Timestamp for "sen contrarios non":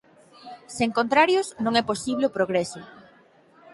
0.77-1.73